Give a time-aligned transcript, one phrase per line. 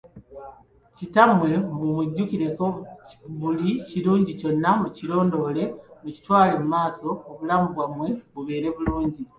[0.95, 2.65] Kitammwe mu mujjukireko
[3.39, 5.63] buli kirungi kyonna mu kirondoole
[6.01, 9.21] mu kitwale mu maaso obulamu bwammwe bubeere bulungi.